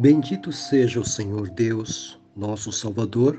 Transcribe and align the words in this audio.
Bendito 0.00 0.50
seja 0.50 0.98
o 0.98 1.04
Senhor 1.04 1.50
Deus, 1.50 2.18
nosso 2.34 2.72
Salvador, 2.72 3.38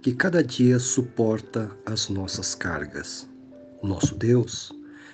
que 0.00 0.14
cada 0.14 0.42
dia 0.42 0.78
suporta 0.78 1.70
as 1.84 2.08
nossas 2.08 2.54
cargas. 2.54 3.28
O 3.82 3.86
nosso 3.86 4.14
Deus 4.14 4.72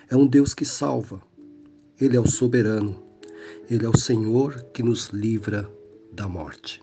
é 0.09 0.17
um 0.17 0.25
Deus 0.25 0.55
que 0.55 0.65
salva. 0.65 1.21
Ele 2.01 2.17
é 2.17 2.21
o 2.21 2.31
soberano. 2.31 3.03
Ele 3.69 3.85
é 3.85 3.89
o 3.89 3.99
Senhor 3.99 4.63
que 4.73 4.81
nos 4.81 5.09
livra 5.09 5.69
da 6.13 6.29
morte. 6.29 6.81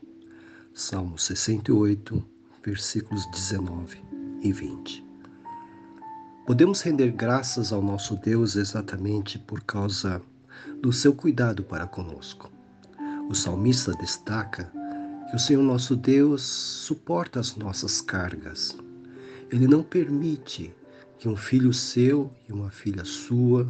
Salmo 0.73 1.17
68, 1.17 2.21
versículos 2.65 3.25
19 3.31 4.04
e 4.41 4.51
20. 4.51 5.05
Podemos 6.45 6.81
render 6.81 7.13
graças 7.13 7.71
ao 7.71 7.81
nosso 7.81 8.17
Deus 8.17 8.57
exatamente 8.57 9.39
por 9.39 9.63
causa 9.63 10.21
do 10.81 10.91
seu 10.91 11.15
cuidado 11.15 11.63
para 11.63 11.88
conosco. 11.88 12.57
O 13.29 13.36
salmista 13.36 13.91
destaca 13.93 14.71
que 15.29 15.36
o 15.36 15.39
Senhor 15.39 15.61
nosso 15.61 15.95
Deus 15.97 16.41
suporta 16.41 17.39
as 17.39 17.57
nossas 17.57 18.00
cargas. 18.00 18.77
Ele 19.51 19.67
não 19.67 19.83
permite 19.83 20.73
que 21.19 21.27
um 21.27 21.36
filho 21.36 21.73
seu 21.73 22.31
e 22.47 22.53
uma 22.53 22.71
filha 22.71 23.03
sua 23.03 23.67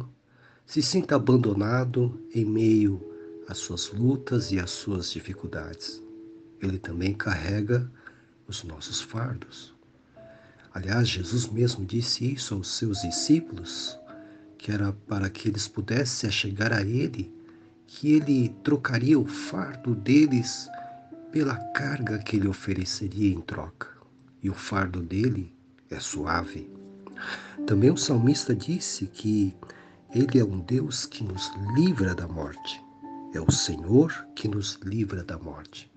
se 0.64 0.80
sinta 0.80 1.16
abandonado 1.16 2.20
em 2.32 2.44
meio 2.44 3.02
às 3.48 3.58
suas 3.58 3.90
lutas 3.90 4.52
e 4.52 4.60
às 4.60 4.70
suas 4.70 5.10
dificuldades. 5.10 6.00
Ele 6.60 6.78
também 6.78 7.12
carrega 7.12 7.90
os 8.46 8.62
nossos 8.62 9.00
fardos. 9.00 9.74
Aliás, 10.72 11.08
Jesus 11.08 11.48
mesmo 11.48 11.84
disse 11.84 12.32
isso 12.32 12.54
aos 12.54 12.68
seus 12.76 13.02
discípulos, 13.02 13.98
que 14.56 14.70
era 14.70 14.92
para 15.08 15.28
que 15.28 15.48
eles 15.48 15.66
pudessem 15.66 16.30
chegar 16.30 16.72
a 16.72 16.82
Ele, 16.82 17.32
que 17.90 18.12
Ele 18.12 18.50
trocaria 18.62 19.18
o 19.18 19.26
fardo 19.26 19.94
deles 19.94 20.68
pela 21.32 21.56
carga 21.72 22.18
que 22.18 22.36
Ele 22.36 22.46
ofereceria 22.46 23.34
em 23.34 23.40
troca. 23.40 23.88
E 24.42 24.50
o 24.50 24.54
fardo 24.54 25.00
dele 25.00 25.56
é 25.90 25.98
suave. 25.98 26.70
Também 27.66 27.90
o 27.90 27.96
salmista 27.96 28.54
disse 28.54 29.06
que 29.06 29.56
Ele 30.14 30.38
é 30.38 30.44
um 30.44 30.60
Deus 30.60 31.06
que 31.06 31.24
nos 31.24 31.50
livra 31.74 32.14
da 32.14 32.28
morte. 32.28 32.80
É 33.32 33.40
o 33.40 33.50
Senhor 33.50 34.12
que 34.36 34.46
nos 34.46 34.78
livra 34.84 35.24
da 35.24 35.38
morte. 35.38 35.90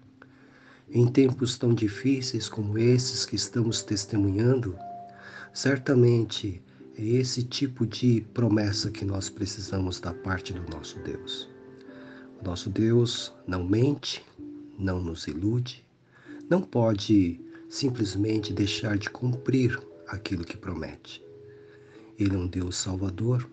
Em 0.89 1.05
tempos 1.07 1.57
tão 1.57 1.73
difíceis 1.73 2.47
como 2.47 2.77
esses 2.77 3.25
que 3.25 3.35
estamos 3.35 3.83
testemunhando, 3.83 4.77
certamente 5.53 6.63
é 6.97 7.03
esse 7.03 7.43
tipo 7.43 7.85
de 7.85 8.21
promessa 8.33 8.89
que 8.89 9.03
nós 9.03 9.29
precisamos 9.29 9.99
da 9.99 10.13
parte 10.13 10.53
do 10.53 10.63
nosso 10.73 10.97
Deus. 10.99 11.50
Nosso 12.43 12.69
Deus 12.71 13.31
não 13.45 13.63
mente, 13.63 14.25
não 14.77 14.99
nos 14.99 15.27
ilude, 15.27 15.85
não 16.49 16.61
pode 16.61 17.39
simplesmente 17.69 18.51
deixar 18.51 18.97
de 18.97 19.09
cumprir 19.09 19.79
aquilo 20.07 20.43
que 20.43 20.57
promete. 20.57 21.23
Ele 22.17 22.35
é 22.35 22.37
um 22.37 22.47
Deus 22.47 22.75
salvador, 22.75 23.47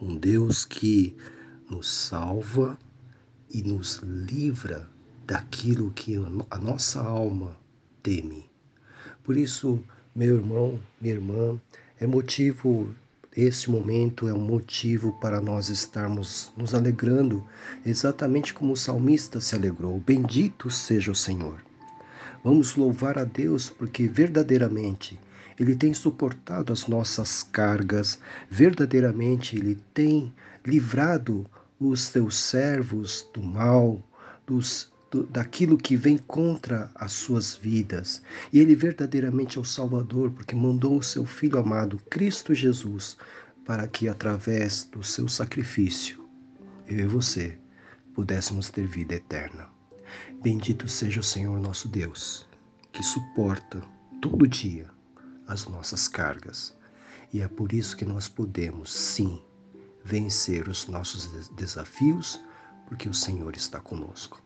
um 0.00 0.16
Deus 0.16 0.64
que 0.66 1.16
nos 1.70 1.88
salva 1.88 2.78
e 3.50 3.62
nos 3.62 3.96
livra 4.02 4.88
daquilo 5.26 5.90
que 5.92 6.16
a 6.50 6.58
nossa 6.58 7.00
alma 7.00 7.56
teme. 8.02 8.44
Por 9.24 9.36
isso, 9.36 9.82
meu 10.14 10.36
irmão, 10.36 10.78
minha 11.00 11.14
irmã, 11.14 11.60
é 11.98 12.06
motivo, 12.06 12.94
esse 13.36 13.70
momento 13.70 14.26
é 14.26 14.32
um 14.32 14.40
motivo 14.40 15.12
para 15.20 15.42
nós 15.42 15.68
estarmos 15.68 16.50
nos 16.56 16.74
alegrando, 16.74 17.44
exatamente 17.84 18.54
como 18.54 18.72
o 18.72 18.76
salmista 18.76 19.42
se 19.42 19.54
alegrou. 19.54 20.00
Bendito 20.00 20.70
seja 20.70 21.12
o 21.12 21.14
Senhor. 21.14 21.62
Vamos 22.42 22.76
louvar 22.76 23.18
a 23.18 23.24
Deus 23.24 23.68
porque 23.68 24.08
verdadeiramente 24.08 25.20
Ele 25.60 25.76
tem 25.76 25.92
suportado 25.92 26.72
as 26.72 26.86
nossas 26.86 27.42
cargas, 27.42 28.18
verdadeiramente 28.50 29.56
Ele 29.56 29.78
tem 29.92 30.32
livrado 30.64 31.44
os 31.78 32.00
seus 32.02 32.36
servos 32.36 33.28
do 33.34 33.42
mal, 33.42 34.02
dos 34.46 34.90
do, 35.10 35.24
daquilo 35.24 35.76
que 35.76 35.96
vem 35.96 36.18
contra 36.18 36.90
as 36.94 37.12
suas 37.12 37.56
vidas. 37.56 38.22
E 38.52 38.58
ele 38.58 38.74
verdadeiramente 38.74 39.58
é 39.58 39.60
o 39.60 39.64
Salvador, 39.64 40.30
porque 40.30 40.54
mandou 40.54 40.98
o 40.98 41.02
seu 41.02 41.24
Filho 41.24 41.58
amado, 41.58 42.00
Cristo 42.10 42.54
Jesus, 42.54 43.16
para 43.64 43.86
que 43.88 44.08
através 44.08 44.84
do 44.84 45.02
seu 45.02 45.28
sacrifício, 45.28 46.24
eu 46.86 46.98
e 46.98 47.06
você 47.06 47.58
pudéssemos 48.14 48.70
ter 48.70 48.86
vida 48.86 49.14
eterna. 49.14 49.68
Bendito 50.42 50.88
seja 50.88 51.20
o 51.20 51.24
Senhor 51.24 51.60
nosso 51.60 51.88
Deus, 51.88 52.46
que 52.92 53.02
suporta 53.02 53.82
todo 54.20 54.46
dia 54.46 54.88
as 55.46 55.66
nossas 55.66 56.08
cargas. 56.08 56.74
E 57.32 57.40
é 57.40 57.48
por 57.48 57.72
isso 57.72 57.96
que 57.96 58.04
nós 58.04 58.28
podemos, 58.28 58.92
sim, 58.92 59.42
vencer 60.04 60.68
os 60.68 60.86
nossos 60.86 61.48
desafios, 61.50 62.40
porque 62.86 63.08
o 63.08 63.14
Senhor 63.14 63.56
está 63.56 63.80
conosco 63.80 64.45